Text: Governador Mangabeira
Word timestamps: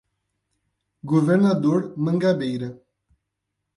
Governador 1.11 1.93
Mangabeira 1.95 2.69